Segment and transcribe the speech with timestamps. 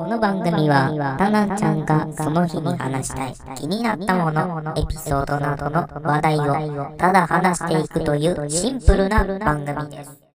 [0.00, 10.29] この番組は、タナちゃんがその日に話したい気になったもの、エピソードなどの話題をただ話していくというシンプルな番組です。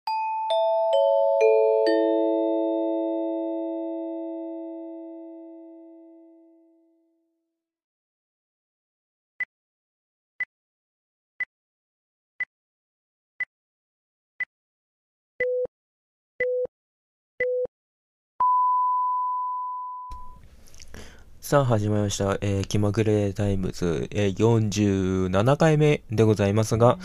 [21.51, 26.97] さあ始まりました、えー、気まぐれタイムズ、えー、47回目でございますが、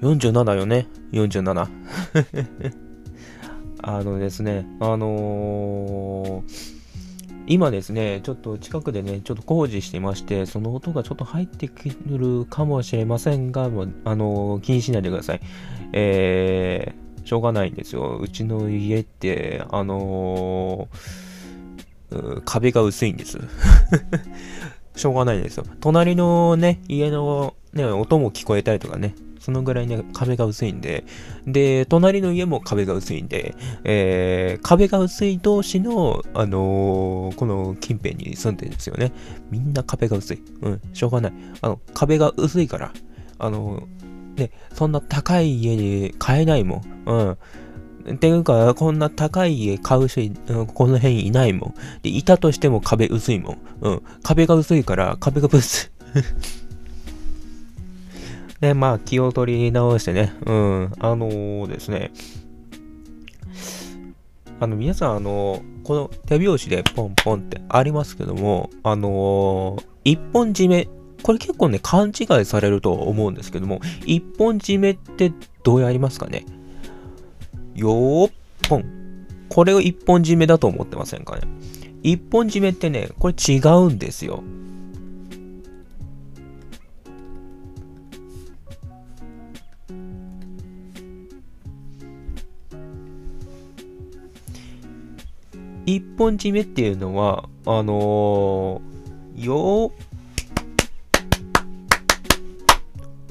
[0.00, 1.66] 47よね、47。
[3.82, 6.76] あのですね、あのー
[7.48, 15.40] 今ですね、ちょっと近くでね、ちょっと工事してまして、その音がちょっと入ってくるかもしれませんが、もうあのー気にしないでください。
[15.92, 18.18] えー、しょうがないんですよ。
[18.18, 21.25] うちの家って、あのー
[22.44, 23.38] 壁が薄いんです。
[24.96, 25.64] しょうがないですよ。
[25.80, 31.04] 隣のね、家のね、音も聞こえたりとかね、そのぐらいね、壁が薄いんで、
[31.46, 39.12] で、隣の家も壁が薄いんで、えー、壁が薄い同士の、あのーこの近辺に住んでるんですよね。
[39.50, 40.42] みんな壁が薄い。
[40.62, 41.32] うん、しょうがない。
[41.60, 42.92] あの、壁が薄いから、
[43.38, 46.82] あのーね、そんな高い家に買えないもん。
[47.06, 47.38] うん。
[48.18, 50.30] ていうか、こんな高い家買う人、
[50.66, 51.74] この辺いないもん。
[52.02, 53.58] で、いたとしても壁薄いもん。
[53.80, 54.02] うん。
[54.22, 55.90] 壁が薄いから、壁が薄い。
[58.60, 60.32] で、 まあ、気を取り直してね。
[60.46, 60.92] うん。
[60.98, 62.12] あのーですね。
[64.60, 70.88] あの、皆さん、あのこの手拍子でポンポンってありますけども、あのー一本締め。
[71.22, 75.32] これ結構ね、勘違いされると思うんですけども、一本締めって
[75.64, 76.46] どうやりますかね？
[77.76, 78.32] よっ
[78.68, 78.84] ぽん。
[79.48, 81.42] これを一本締めだと思ってませんかね
[82.02, 84.42] 一本締めってね、これ違うんですよ。
[95.84, 100.05] 一本締めっていうのは、あのー、よー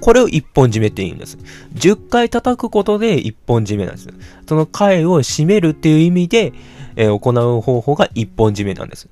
[0.06, 1.36] これを一本締めって言うんです。
[1.74, 4.10] 10回叩くことで一本締めなんです。
[4.48, 6.54] その貝を締めるっていう意味で、
[6.96, 9.10] えー行う方法が一本締めなんです。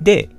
[0.00, 0.30] で、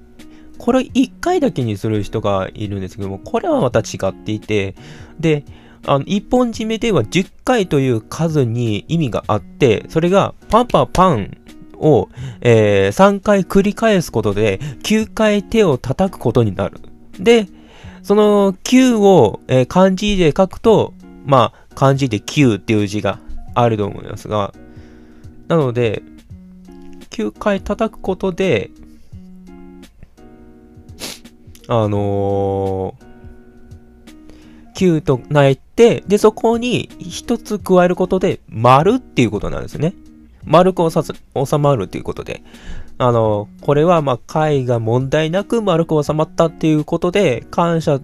[0.58, 4.74] これ1回だけにする人がいるんですけども、これはまた違っていて、
[5.20, 5.46] で、
[5.86, 11.38] あの、一本締めでは10回という数に意味があって、それがパンパンパン
[11.76, 12.10] を、
[12.42, 16.80] えー3回繰り返すことで9回手を叩くことになる。
[17.20, 17.46] で、
[18.04, 20.94] その9を、えー漢字で書くと、
[21.26, 23.20] まあ、漢字で9っていう字が
[23.54, 24.54] あると思いますが、
[25.48, 26.02] なので、
[27.12, 28.72] 9回叩くことで、
[31.68, 39.94] あのー、9と泣いて、で、そこに一つ加えることで、丸っていうことなんですね。
[40.44, 42.42] 丸く収まるっていうことで。
[43.02, 48.00] あの、これは、ま、会が問題なく丸く収まったっていうことで、感謝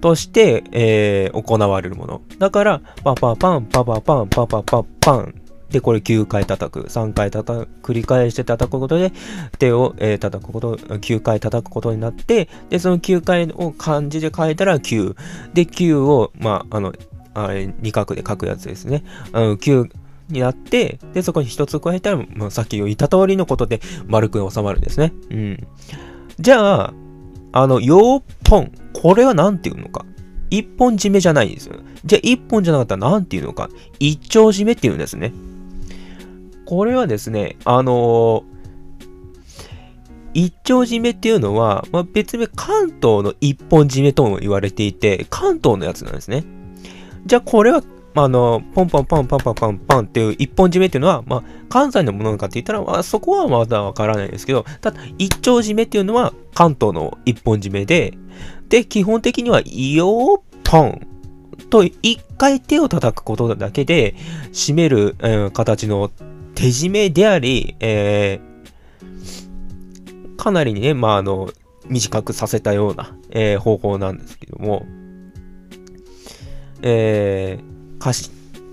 [0.00, 2.22] として、えー行われるもの。
[2.38, 5.34] だから、パパパン、パパパン、パパパパン。
[5.70, 6.82] で、これ9回叩く。
[6.82, 7.68] 3回叩く。
[7.82, 9.12] 繰り返して叩くことで、
[9.58, 15.16] 手を、えー叩くこと、9回叩くことになって、で、その9回を漢字で書いたら9。
[15.54, 16.92] で、9を、まあ、あの、
[17.34, 19.02] あれ、二画で書くやつですね。
[19.32, 19.90] あの、9
[20.32, 25.12] になって、で、そこに一つ加えたら、まあ、さっき言った通りのことで丸く収まるんですね。
[25.30, 25.66] うん。
[26.38, 26.94] じゃあ、
[27.52, 28.72] あの、よーっぽん。
[28.92, 30.04] これは何て言うのか。
[30.50, 31.76] 一本締めじゃないんですよ。
[32.04, 33.68] じゃあ、一本じゃなかったら何て言うのか。
[33.98, 35.32] 一丁締めって言うんですね。
[36.66, 38.60] これはですね、あのー
[40.34, 46.44] 一丁締めっていうのは、まあ、別名関東の一本締めとも言われていて、関東のやつなんですね。
[47.26, 47.82] じゃあこれは、
[48.14, 58.14] まあ、あの、ポンポンポンパンパンパンパンっていう一本締めっていうのは、まあ、関西のものかって言ったら、まあ、そこはまだわからないですけど、ただ、一丁締めっていうのは関東の一本締めで、
[58.68, 61.06] で、基本的には、よーポン
[61.70, 64.14] と一回手を叩くことだけで、
[64.52, 66.10] 締める、えー形の
[66.54, 68.50] 手締めであり、えー
[70.36, 71.50] かなりね、まあ、あの、
[71.86, 74.84] 短くさせたような、えー方法なんですけども、
[76.82, 77.69] えー
[78.00, 78.30] 貸し、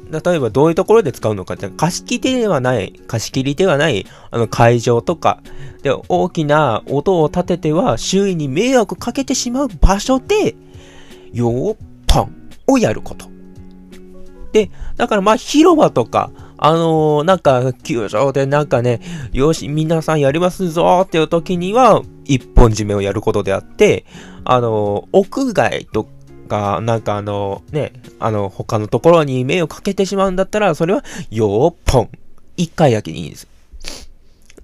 [0.09, 5.41] 例えばどういうところで使うのかって、貸し切りではない、貸し切りではない、あの、会場とか、
[5.83, 10.55] で、大きな音を立てては周囲に迷惑かけてしまう場所で、
[11.33, 11.77] よー
[12.07, 13.27] パンをやること。
[14.53, 18.99] で、だからまあ広場とか、あのー、なんか、球場でなんかね、
[19.31, 24.05] よし、皆さんやりますぞっていう時には、一本締めをやることであって、
[24.43, 26.07] あのー、屋外と
[26.47, 32.09] か、なんかあの、ね、あの、他のところに目をかけてしまうんだったら、それは、よーぽん。
[32.55, 33.47] 一回だけでいいんです。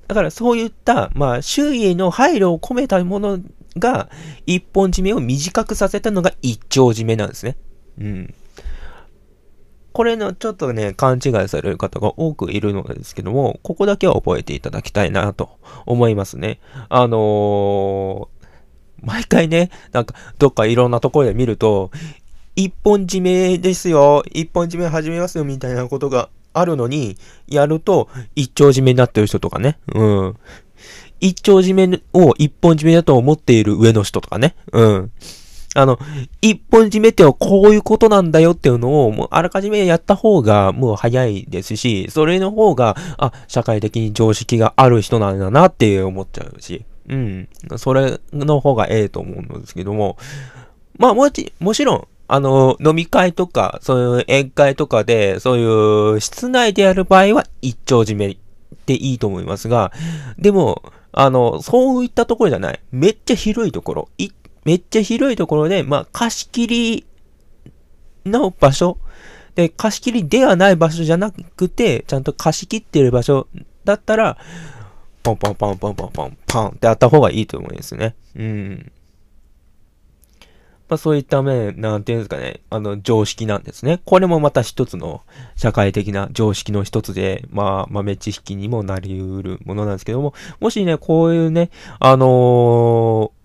[0.07, 3.39] だからそういった、まあ、周囲への配慮を込めたもの
[3.77, 4.09] が、
[4.45, 7.55] 一本締めを短くさせたのが一丁締めなんですね。
[7.99, 8.33] うん。
[9.93, 15.51] これのちょっとね、勘違いされる方が多くいるのですけども、ここだけは覚えていただきたいなと
[15.85, 16.59] 思いますね。
[16.89, 18.42] あのー、
[19.03, 21.91] 毎回ね、なんか、どっかいろんなところで見ると、
[22.55, 27.17] 一本締めですよ、一本締め始めますよ、みたいなことがあるのに、
[27.47, 29.77] やると、一丁締めになってる人とかね。
[29.93, 30.35] うん。
[31.19, 34.55] 一丁締めを一本締めだと思っている上の人とかね。
[34.71, 35.11] うん。
[35.75, 35.97] あの、
[36.41, 46.85] 一本締めってはこういうことなんだよっていうのを、もうあらかじめやった方がもう早いですし、それの方が、あ、社会的に常識がある人なんだなって思っちゃうし。
[47.09, 47.49] うん。
[47.77, 50.17] それの方がええと思うんですけども、
[50.97, 58.37] まあもち、もちろん、あの、飲み会とか、そういう宴会とかで、そういう室内でやる場合は一丁締め
[58.85, 59.91] でいいと思いますが、
[60.37, 62.79] でも、あの、そういったところじゃない。
[62.91, 64.09] めっちゃ広いところ。
[64.65, 67.05] めっちゃ広いところで、まあ、貸し切り
[68.25, 68.97] の場所。
[69.55, 73.47] で、貸し切りではない場所じゃなくて、ちゃんと貸し切ってる場所
[73.85, 74.37] だったら、
[75.23, 78.15] ポンポンポンポンポンポンポンってあった方がいいと思うんですね。
[78.35, 78.91] うん。
[80.89, 84.01] まあそういった面、なんていうんですかね、あの、常識なんですね。
[84.05, 85.21] これもまた一つの
[85.55, 92.29] 社会的な常識の一つで、まあ、豆知識にもなり得るものなんですけども、もしね、こういうね、あのー、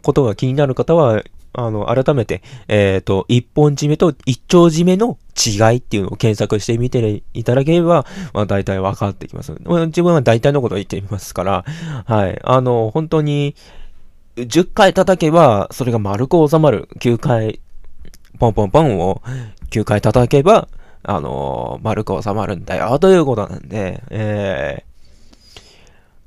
[0.02, 1.22] ことが気になる方は、
[1.52, 9.52] あの、改めて、えっ、ー、と、一本締めと一丁締めの違いっていうのを検索してみていただければ、まあ大体分かってきます。
[9.52, 11.64] 自分は大体のことを言っていますから、
[12.06, 12.38] はい。
[12.42, 13.54] あの、本当に、
[14.36, 16.88] 10回叩けば、それが丸く収まる。
[17.00, 17.60] 9回、
[18.38, 19.22] ポンポンポンを
[19.70, 20.68] 9回叩けば、
[21.02, 24.87] あの、丸く収まるんだよ、ということなんで、えー、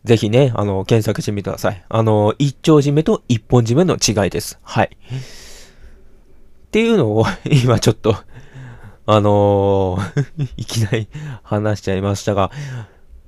[0.04, 1.86] ぜひね、あの、検索してみてください。
[1.88, 4.60] あの、一丁締めと一本締めの違いです。
[4.64, 4.98] はい。
[6.68, 8.16] っていうのを、 今ちょっと、
[9.06, 11.08] あのー いきなり
[11.44, 12.52] 話しちゃいましたが、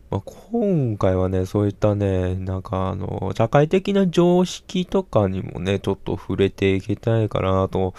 [0.09, 0.21] まあ、
[0.51, 7.93] 今回はね、そういったね、なんかあの、社会的な常識とかにもね、ちょっと触れていきたいかなと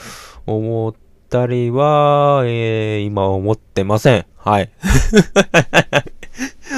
[0.47, 0.94] 思っ
[1.29, 4.26] たりは、えー、今思ってません。
[4.37, 4.71] はい。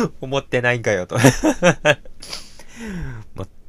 [0.21, 1.17] 思ってないんかよと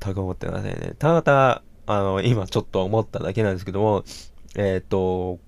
[0.01, 0.93] 全く思ってませんね。
[0.99, 4.03] ただただ、あの、今ちょっと思っただけなんですけども、
[4.55, 5.39] えっ、ー、と、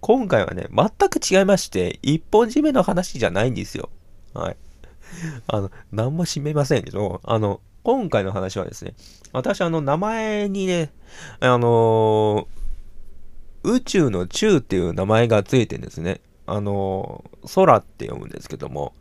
[0.00, 3.90] 今回はね、全く違いまして、一本締めの話じゃないんですよ。
[4.32, 4.56] はい。
[5.46, 8.94] あの、何も締めませんけど、あの、今回の話はですね、
[9.32, 10.90] 私あの、名前にね、
[11.40, 16.20] あのー、宇宙の宙っていう名前がついてるんですね。
[16.46, 18.94] あのー、空って読むんですけども、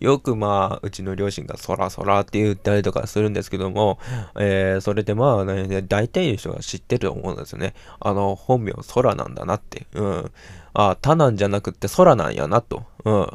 [0.00, 3.98] よくまあ、うちの両親がそらそらって言ったりとかするんですけども、
[4.38, 7.74] えー、それでまあ、ね、大体の人が知ってると思うんですよね。
[8.00, 9.86] あの、本名空なんだなって。
[9.94, 10.32] うん。
[10.74, 12.84] あ、他なんじゃなくって空なんやなと。
[13.04, 13.28] うん。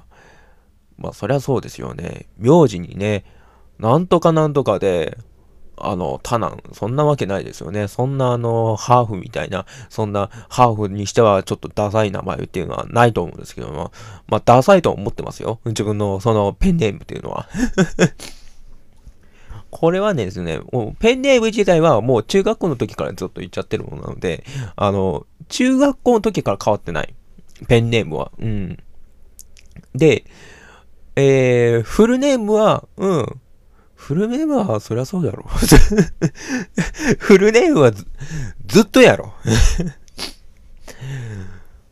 [0.97, 2.27] まあそりゃそうですよね。
[2.37, 3.23] 名字にね、
[3.79, 5.17] なんとかなんとかで、
[5.81, 7.87] あの、タナン、そんなわけないですよね。
[7.87, 13.91] そんなあの、ハーフみたいな、そんなハーフにしてはちょっとダサい名前っていうのはないと思うんですけども、
[14.27, 15.59] まあ、ダサいと思ってますよ。
[15.65, 17.47] 自分のそのペンネームっていうのは。
[19.71, 24.43] これはねですね、もうペンネーム自体はもう中学校の時からずっと言っちゃってるものなので、
[24.75, 27.13] あの、中学校の時から変わってない。
[27.67, 28.31] ペンネームは。
[28.39, 28.77] うん。
[29.93, 30.25] で、
[31.15, 33.41] えー、フルネームは、うん。
[33.99, 35.43] フルネームは、そりゃそうだろ。
[37.19, 38.07] フルネームはず、
[38.65, 39.33] ずっとやろ。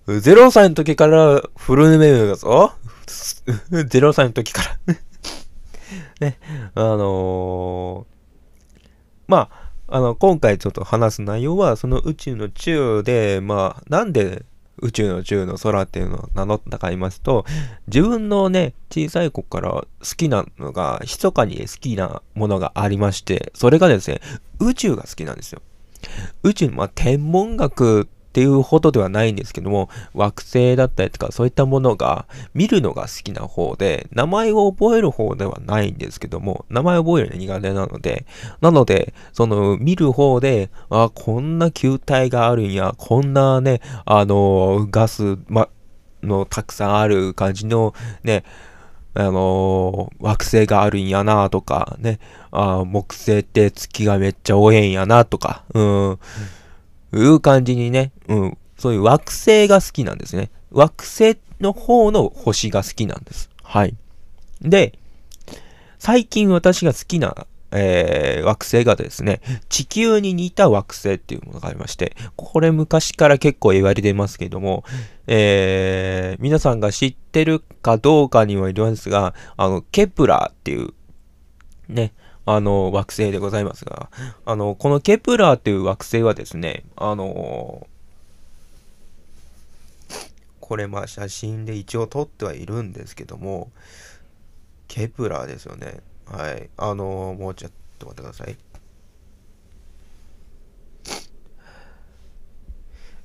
[0.07, 2.71] 0歳の時からフルネームだぞ。
[3.69, 4.77] 0歳の時から
[6.21, 6.39] ね、
[6.75, 8.13] あのー、
[9.27, 14.45] まあ、あの、今回ちょっと話す内容は、その宇宙の宙で、まあ、なんで
[14.81, 17.45] 宇宙の宙の空っていうのを名乗ったか言いますと、
[17.87, 24.21] 自分のね、小さい子から好きなのが、密かに好きなものがありまして、それがですね、
[24.59, 25.61] 宇宙が好きなんですよ。
[26.43, 38.27] 宇宙、まあ、天文学ていうほどではないんですけども、惑星だったりとかそういったものが見るのが好きな方で、名前を覚える方ではないんですけども、名前を覚えるの苦手なので、
[38.61, 45.69] なので、その見る方で、あ、こんな球体があるんや、こんなね、あの、ガス、ま、
[46.21, 48.43] のたくさんある感じのね、
[49.15, 52.19] あのー惑星があるんやなとか、ね、
[52.51, 56.19] あ木星って月がめっちゃ多いんやなとか、うん、
[57.17, 60.49] いう感じにね、うん、そういう惑星が好きなんですね。
[60.71, 63.49] 惑星の方の星が好きなんです。
[63.63, 63.95] はい。
[64.61, 64.97] で、
[65.99, 74.83] 最近私が好きな、えー惑星がですね、地球に似た惑星っていうものがありまして、これ昔から結構言われてますけども、
[75.25, 80.93] えー皆さんが知ってるかどうかにはよりますが、あの、ケプラーっていう、
[81.89, 82.13] ね、
[82.49, 84.09] あの、惑星でございますが、
[84.45, 87.85] あの、このケプラーっていう惑星はですね、あの
[90.61, 93.69] これまあ写真で一応撮ってはいるんですけども、
[94.87, 95.99] ケプラーですよね。
[96.25, 96.69] はい。
[96.77, 98.57] あのもうちょっと待ってください。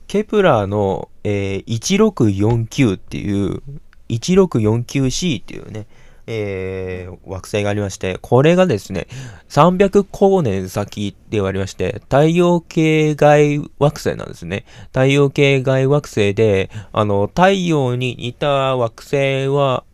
[0.08, 3.62] ケプラーの、えー1649っていう、
[4.08, 5.86] 1649C っていうね、
[6.26, 9.06] えー惑星がありまして、これがですね、
[9.48, 14.64] 300光年先って言われまして、太陽系外惑星なんですね。
[14.88, 19.84] 太陽系外惑星で、あの、太陽に似た惑星は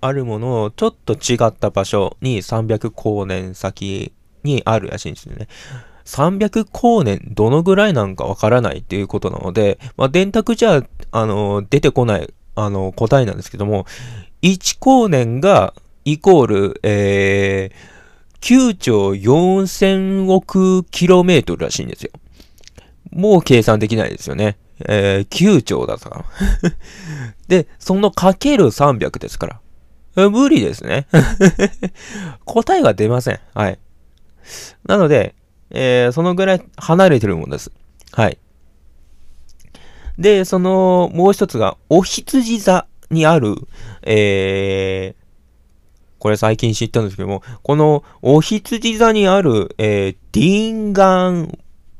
[0.00, 4.12] あるものを、ちょっと違った場所に300光年先
[4.42, 5.48] にあるらしいんですよね。
[6.04, 13.86] 300光年どのぐらいなんかわからないっていうことなので、まあ、電卓じゃ、あの、出てこない、あの、答えなんですけども、
[14.44, 15.72] 1光年が
[16.04, 22.10] イコール、えー、9兆4000億キロメートルらしいんですよ。
[23.10, 24.58] もう計算できないですよね。
[24.86, 26.24] えー、9兆だから。
[27.48, 29.60] で、そのかける300ですか
[30.14, 30.28] ら。
[30.28, 31.06] 無理ですね。
[32.44, 33.40] 答えが出ません。
[33.54, 33.78] はい。
[34.86, 35.34] なので、
[35.70, 37.72] えーそのぐらい離れてるもんです。
[38.12, 38.36] はい。
[40.18, 43.54] で、その、もう一つが、お羊座にある、
[44.02, 45.24] えー
[46.18, 51.58] これ最近知ったんですけども、このお羊座にある、えーティンガン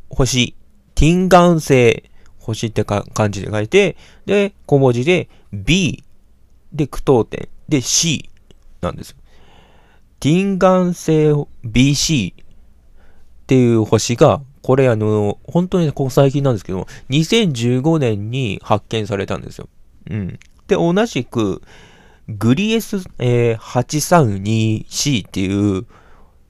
[0.09, 0.55] 星、
[0.95, 2.05] ティンガン星、
[2.39, 6.03] 星ってか漢字で書いて、で、小文字で B、
[6.73, 8.31] で、句読点、で C
[8.81, 9.15] なんです。
[10.21, 12.37] ティンガン星 BC っ
[13.47, 19.69] ていう星が、これあの、本当にここ最近なんですけども、2015年に発見されたんですよ。
[20.11, 20.39] うん。
[20.69, 21.63] で、同じく、
[22.29, 25.87] グリエス、えー 832C っていう、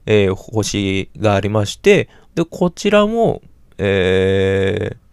[0.05, 3.41] えー星がありまして、で、こちらも、
[3.77, 5.05] えー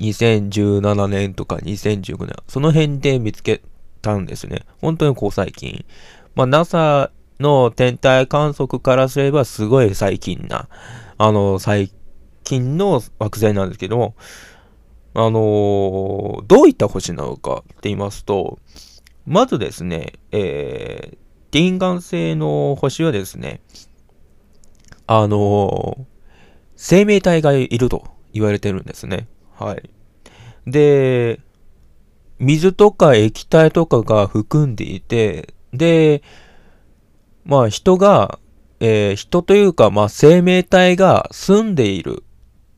[0.00, 3.60] 2017年とか2019年、その辺で見つけ
[4.00, 4.62] たんですね。
[4.80, 5.84] 本当にこう最近。
[6.34, 10.68] まあ、NASA の天体観測からすればすごい最近な、
[11.18, 11.92] あの、最
[12.44, 14.14] 近の惑星なんですけども、
[15.14, 18.58] あのーどういった星なのかって言いますと、
[19.26, 21.16] まずですね、えー、
[21.50, 23.60] ティンガン星の星はですね、
[25.06, 26.04] あのー
[26.76, 29.28] 生命体がいると言われてるんですね。
[29.58, 29.90] はい。
[30.66, 31.40] で、
[32.38, 36.22] 水とか液体とかが含んでいて、で、
[37.44, 38.38] まあ人が、
[38.80, 42.24] えー人というか、まあ生命体が住んでいる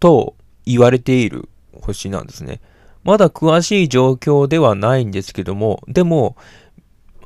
[0.01, 0.35] と
[0.65, 1.49] 言われている
[1.83, 2.61] 星なんですね。
[3.05, 6.37] まだ詳しい状況ではないんですけども、でも、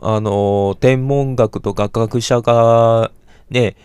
[0.00, 3.10] あの天文学とか学者が
[3.50, 3.76] ね、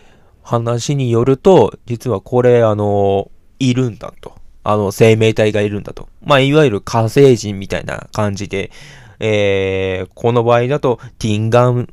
[0.43, 4.33] 話によると、実はこれ、あのいるんだと。
[4.63, 6.07] あの、生命体がいるんだと。
[6.23, 8.71] まあ、いわゆる火星人みたいな感じで、
[9.19, 11.87] えー、この場合だと、ティンガン、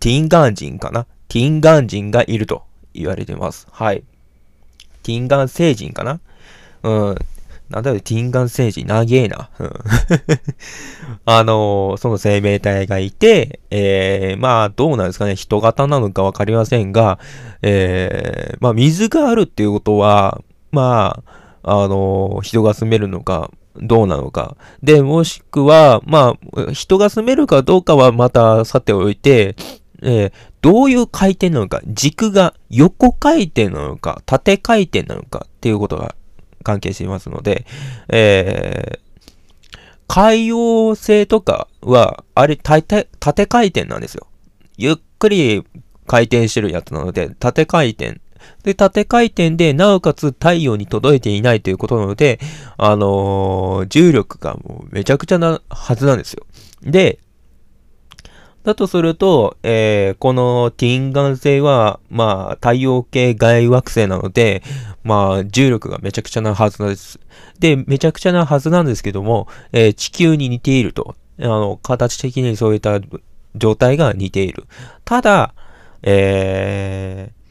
[0.00, 1.06] ティンガン人かな？
[1.28, 3.68] ティンガン人がいると言われてます。
[3.70, 4.02] はい。
[5.02, 6.20] ティンガン星人かな？
[6.82, 7.14] うん。
[7.72, 9.48] なんだよ、ティンガン星人、長えな。
[9.58, 9.72] うん
[11.24, 17.18] あのーその生命体がいて、えー、まあ、どうなんですかね、人型なのかわかりませんが、
[17.62, 21.22] えー、まあ、水があるっていうことは、ま
[21.62, 24.56] あ、あのー人が住めるのか、どうなのか。
[24.82, 29.56] で、もしくは、まあ、人が住めるかどうかはまたさておいて、
[30.02, 36.14] えーどういう回転なのか、軸が横回転なのか、縦回転なのかっていうことが
[36.62, 37.66] 関係していますので、
[38.08, 39.12] えー
[40.14, 43.06] 海洋星とかは、あれ、縦
[43.46, 44.26] 回転なんですよ。
[44.76, 45.64] ゆっくり
[46.06, 48.20] 回転してるやつなので、縦回転。
[48.62, 52.40] で、縦回転で、なおかつ太陽に届いていないということなので、
[52.76, 56.44] あのー重力がもうめちゃくちゃなはずなんですよ。
[56.82, 57.18] で、
[58.64, 64.62] だとすると、えーこのティンガン星は、まあ、太陽系外惑星なので、
[65.04, 67.18] まあ、重力がめちゃくちゃなはずなんです。
[67.58, 71.16] で、めちゃくちゃなはずなんですけども、えー地球に似ていると。
[71.40, 73.00] あの、形的にそういった、
[73.54, 74.64] 状態が似ている。
[75.04, 75.54] ただ、
[76.02, 77.42] えー、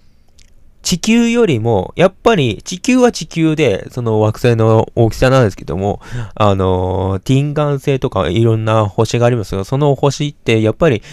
[0.82, 6.02] 地球よりも、やっぱり地球は地球で、その惑星の大きさなんですけども、
[6.36, 11.04] あのー、ティンガン星とかいろんな星がありますが、その星ってやっぱり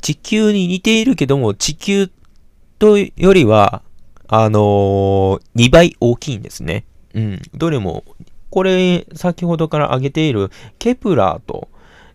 [0.00, 2.10] 地球に似ているけども、地球
[2.78, 3.82] とよりは、
[4.32, 6.84] あのー、2倍大きいんですね。
[7.14, 7.42] うん。
[7.52, 8.04] どれも、
[8.48, 11.68] これ、先ほどから挙げているケプラーと、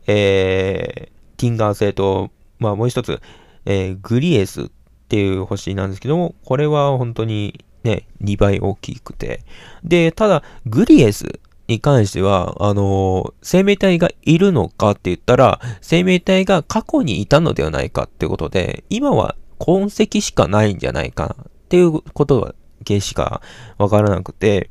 [0.07, 3.19] えー、ティーガーデン星と、まあもう一つ、
[3.65, 4.65] えー、グリーゼっ
[5.09, 9.41] ていう星なんですけども、これは本当にね、2倍大きくて。
[9.83, 23.41] で、ただ、グリーゼに関しては、あのー、生命体がいるのかって言ったら、生命体が過去にいたのではないかってことで、今は痕跡しかないんじゃないかっていうことは、けしか
[23.77, 24.69] わからなくて、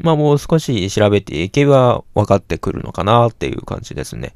[0.00, 4.32] まあもう少し調べていけば分かってくるのかなっていう感じですね。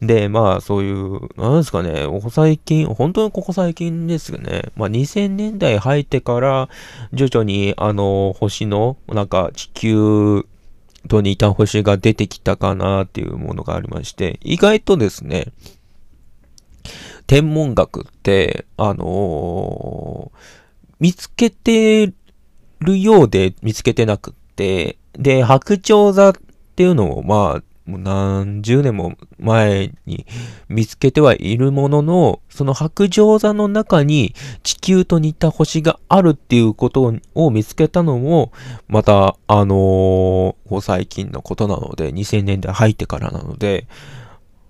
[0.00, 4.72] で、まあ、そういう、なんですかね、ここ最近、本当にここ最近ですよね。
[4.76, 6.68] まあ、2000年代入ってから、
[7.12, 10.46] 徐々に、あの、星の、なんか、地球
[11.08, 15.52] と似た星が出てきたかなっていうものがありまして、意外とですね、
[17.26, 20.38] 天文学って、あのー、
[21.00, 22.12] 見つけて
[22.80, 26.32] るようで見つけてなくって、で、白鳥座っ
[26.76, 30.26] ていうのを、まあ、もう何十年も前に
[30.68, 38.52] 見つけてはいるものの、その白状座の中に地球と似た星があるっていうことを見つけたのも、
[38.88, 43.86] また、あのー、最近のことなので、2000年代入ってからなので、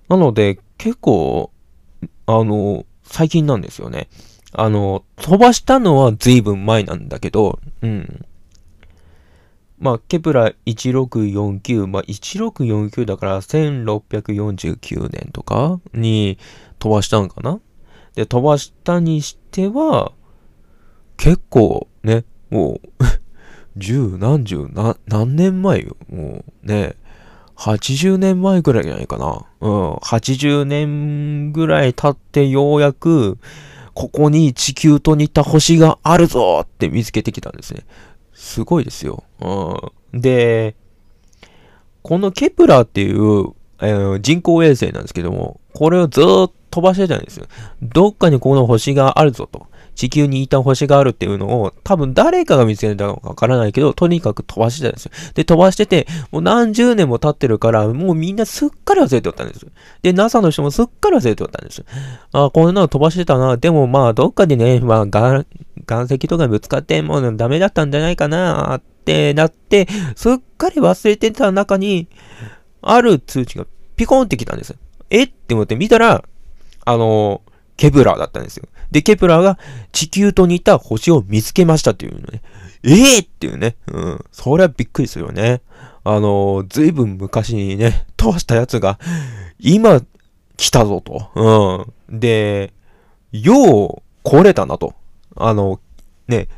[0.08, 1.52] なので、結構、
[2.26, 4.08] あのー、最近なんですよね。
[4.56, 8.24] あの、飛ばしたのは随分前なんだけど、うん。
[9.78, 16.38] まあ、ケプラ1649、まあ、1649だから1649年とかに
[16.78, 17.60] 飛ばしたんかな
[18.14, 20.12] で、飛ばしたにしては、
[21.16, 23.04] 結構ね、もう
[23.76, 25.96] 十何十何、何年前よ。
[26.08, 26.94] もうね、
[27.56, 29.44] 80年前ぐらいじゃないかな。
[29.60, 29.94] うん。
[29.94, 33.38] 80年ぐらい経ってようやく、
[33.94, 37.84] ここに地球と似た星があるぞって見つけてきたんですね。
[38.32, 39.24] すごいですよ。
[39.40, 40.20] うん。
[40.20, 40.74] で、
[42.02, 47.46] このケプラーっていう、えー、人工衛星なんですけども、これをずっと飛ばしてたんですよ。
[47.82, 49.68] どっかにこの星があるぞと。
[49.94, 55.12] 地球にいた星があるっていうのを、多分誰かが見つけたのかわからないけど、とにかく飛ばしてたんですよ。
[55.34, 59.66] で、飛ばしてて、もう何十年も経ってるから、もうみんなすっかり忘れておったんです。
[60.02, 61.84] で、NASA の人もすっかり忘れておったんです。
[62.32, 63.56] あ、こんなの飛ばしてたな。
[63.56, 65.44] でもまあ、どっかでね、まあ、岩
[66.04, 72.08] 石とかぶつかって、もうダメだったんじゃないかなってなって、すっかり忘れてた中に、
[72.82, 74.74] ある通知がピコンってきたんです。
[75.10, 75.22] え？
[75.24, 76.24] って思って見たら、
[76.84, 78.68] あのーケプラーだったんですよ。
[78.90, 79.58] で、ケプラーが
[79.92, 82.42] 地球と似た星を見つけましたっていうのね。
[82.84, 83.76] ええー、っていうね。
[83.90, 84.24] うん。
[84.30, 85.62] それはびっくりするよね。
[86.04, 88.98] あの、ずいぶん昔にね、飛したやつが、
[89.58, 90.02] 今、
[90.56, 91.88] 来たぞと。
[92.10, 92.20] うん。
[92.20, 92.72] で、
[93.32, 94.94] よう来れたなと。
[95.34, 95.80] あの、
[96.28, 96.48] ね、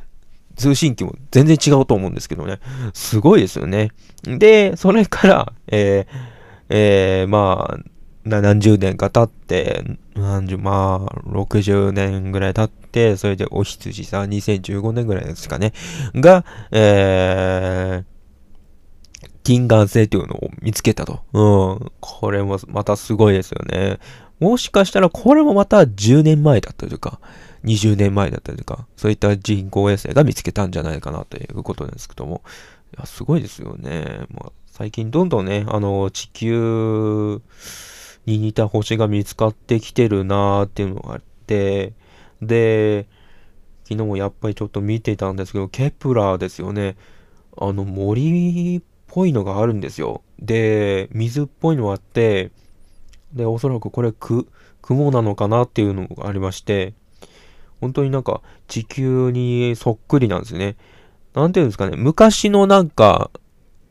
[0.57, 2.59] 通信機も全然違うと思うんですけどね。
[2.93, 3.93] すごいですよね。
[4.25, 6.37] で、それから、えー、
[6.69, 7.96] えー、まあ、
[8.27, 9.85] 何十年か経って、
[10.15, 15.73] 何十、まあ、60年ぐらい経って、それでお羊さん2015年ぐらいですかね、
[16.15, 21.21] が、えー、金眼性というのを見つけたと。
[21.33, 21.93] うん。
[22.01, 23.99] これもまたすごいですよね。
[24.41, 27.21] もしかしたらこれもまた10年前だったというか、
[27.65, 32.43] 20年前だったというか、そういった人工衛星が見つけたんじゃないかなということですけども、
[32.93, 34.27] いや、すごいですよね。
[34.31, 37.41] まあ、最近どんどんね、あの、地球、
[38.27, 41.93] に似た星が見つかってきてるなーっていうのがあって、
[42.43, 43.07] で、
[43.85, 46.97] 昨日もやっぱりちょっと見てたんですけど、ケプラーですよね。
[47.57, 50.23] あの森っぽいのがあるんですよ。
[50.39, 52.51] で、水っぽいのがあって、
[53.33, 54.49] で、おそらくこれく、
[54.83, 56.95] 雲なのかなっていうのがありまして、
[57.81, 60.77] 本当になんか地球にそっくりなんですよね。
[61.35, 63.31] なんていうんですかね、昔のなんか、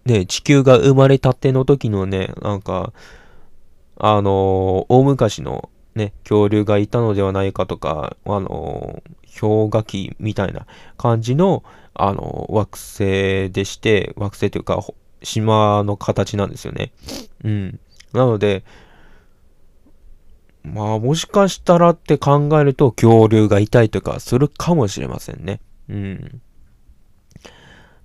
[0.05, 2.93] ね、地球が生まれたての時のね、なんか、
[3.97, 9.01] あの、大昔のね、恐竜がいたのではないかとか、あの、
[9.39, 10.65] 氷河期みたいな
[10.97, 14.85] 感じの、あの、惑星でして、惑星というか、
[15.23, 16.91] 島の形なんですよね。
[17.43, 17.79] うん。
[18.13, 18.63] なので、
[20.63, 25.61] まあ、もしかしたらって考えると、恐竜がいたりとかするかもしれませんね。
[25.89, 26.41] うん。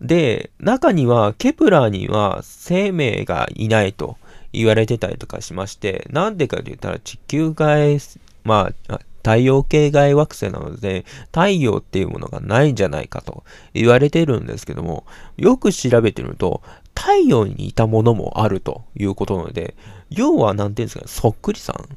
[0.01, 4.17] で、中には、ケプラーには生命がいないと。
[4.53, 7.99] 言われてたりとかしまして、なんでかと言ったら地球外
[8.45, 15.05] まあ、太陽系外惑星なので、太陽っていうものがないんじゃないかと言われてるんですけども、
[15.37, 16.63] よく調べてみると、
[16.95, 19.75] 太陽にいたものもあるということなので、
[20.11, 21.97] 要は何て言うんですかね、そっくりさん。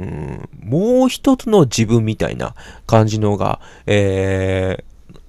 [0.00, 2.54] ん、もう一つの自分みたいな
[2.86, 4.84] 感じのが、え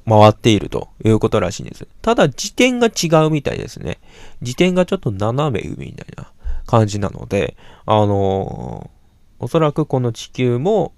[0.05, 1.88] ー、回っているということらしいんです。
[2.01, 3.99] ただ、時点が違うみたいですね。
[4.41, 6.32] 時点がちょっと斜め上みたいな
[6.69, 10.93] 感じなので、あのー、おそらくこの地球も、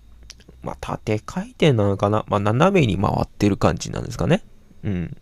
[0.63, 2.25] まあ、縦回転なのかな？
[2.27, 4.43] まあ、斜めに回ってる感じなんですかね。
[4.83, 5.17] うん。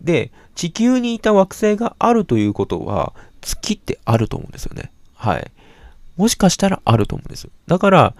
[0.00, 4.92] で、地球にいた惑星があるということは、月ってあると思うんですよね。
[5.14, 5.50] はい。
[6.16, 7.48] もしかしたらあると思うんです。
[7.66, 8.14] だから、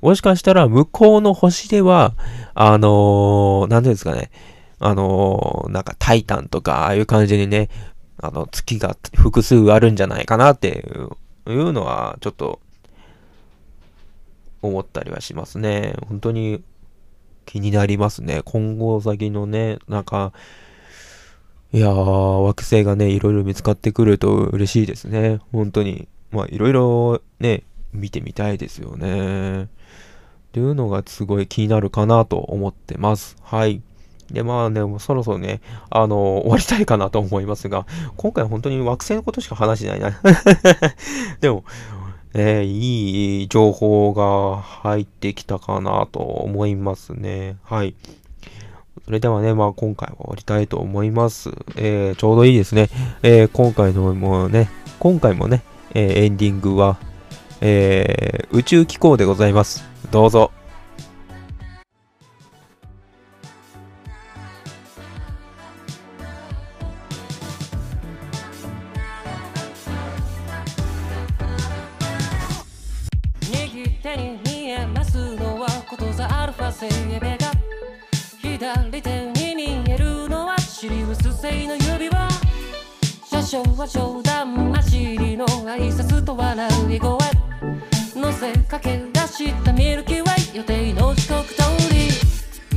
[0.00, 2.14] もしかしたら向こうの星では、
[2.54, 4.30] あのー、なんていうんですかね、
[4.78, 7.68] あのー、なんかタイタンとか、ああいう感じにね、
[8.26, 10.84] あの、月が複数あるんじゃないかなって
[11.46, 12.60] いうのは、ちょっと、
[14.62, 15.94] 思ったりはしますね。
[16.08, 16.62] 本当に
[17.44, 18.40] 気になりますね。
[18.44, 20.32] 今後先のね、なんか、
[21.72, 25.40] いやー、惑星がね、いろいろ見つかってくると嬉しいですね。
[25.52, 26.08] 本当に。
[26.30, 29.64] まあ、いろいろね、見てみたいですよね。
[29.64, 29.66] っ
[30.52, 33.36] ていうのがすごい気になるかなと思ってます。
[33.42, 33.82] はい。
[34.30, 35.60] で、まあね、もそろそろね、
[35.90, 40.12] あの、終わりたいかなと思いますが、今回本当に惑星のことしか話してないな。
[41.40, 41.64] でも、
[42.34, 47.56] えー、いい情報が入ってきたかなと思いますね。
[47.62, 47.94] はい。
[49.04, 51.50] それではね、まあ今回は終わりたいと思います。
[51.76, 52.88] えー、ちょうどいいですね。
[53.22, 56.98] えー、今回のもね、今回もね、えー、エンディングは、
[57.60, 59.84] えー、宇宙機構でございます。
[60.10, 60.50] どうぞ。
[74.16, 77.50] に見えますのはことざアルファセイベが。
[78.40, 82.28] 左手に見えるのはシリウス星の指輪。
[83.30, 87.18] 車掌は冗談交じりの挨拶と笑い声
[88.14, 92.08] 乗せかけ出したミルキーウェイ予定の時刻通り。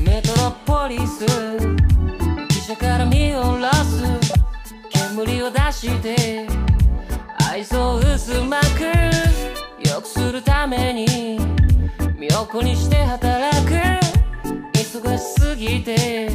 [0.03, 1.25] メトロポリス。
[1.25, 4.03] 汽車から見下ろす。
[4.89, 6.47] 煙を出して。
[7.49, 9.87] 愛想薄まく。
[9.87, 11.26] 良くするために。
[12.47, 13.73] ここにして働く。
[14.73, 16.26] 忙しすぎて。